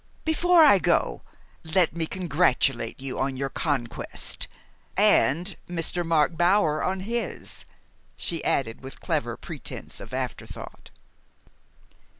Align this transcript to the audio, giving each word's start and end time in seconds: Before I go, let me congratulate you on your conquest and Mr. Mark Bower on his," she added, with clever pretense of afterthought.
Before 0.25 0.63
I 0.63 0.79
go, 0.79 1.21
let 1.63 1.95
me 1.95 2.07
congratulate 2.07 2.99
you 2.99 3.19
on 3.19 3.37
your 3.37 3.49
conquest 3.49 4.47
and 4.97 5.55
Mr. 5.69 6.03
Mark 6.03 6.35
Bower 6.35 6.83
on 6.83 7.01
his," 7.01 7.65
she 8.15 8.43
added, 8.43 8.81
with 8.81 8.99
clever 8.99 9.37
pretense 9.37 9.99
of 9.99 10.11
afterthought. 10.11 10.89